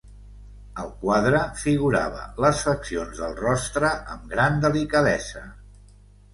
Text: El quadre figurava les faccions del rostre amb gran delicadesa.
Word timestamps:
El 0.83 0.87
quadre 1.03 1.41
figurava 1.65 2.23
les 2.47 2.63
faccions 2.69 3.21
del 3.25 3.37
rostre 3.43 3.95
amb 4.17 4.29
gran 4.35 4.61
delicadesa. 4.67 5.47